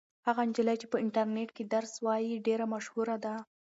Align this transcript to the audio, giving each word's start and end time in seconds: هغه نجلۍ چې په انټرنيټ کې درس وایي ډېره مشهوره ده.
هغه 0.27 0.41
نجلۍ 0.49 0.75
چې 0.81 0.87
په 0.91 0.97
انټرنيټ 1.03 1.49
کې 1.57 1.63
درس 1.73 1.93
وایي 2.05 2.35
ډېره 2.47 2.65
مشهوره 2.73 3.15
ده. 3.25 3.33